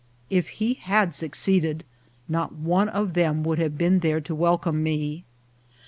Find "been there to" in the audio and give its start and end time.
3.77-4.33